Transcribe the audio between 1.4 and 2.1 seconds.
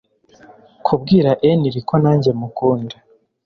Henry ko